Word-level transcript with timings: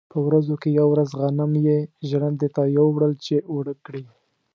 په 0.13 0.17
ورځو 0.27 0.55
کې 0.61 0.69
یوه 0.79 0.91
ورځ 0.93 1.09
غنم 1.21 1.51
یې 1.67 1.77
ژرندې 2.09 2.47
ته 2.55 2.61
یووړل 2.77 3.13
چې 3.25 3.35
اوړه 3.51 3.73
کړي. 3.85 4.03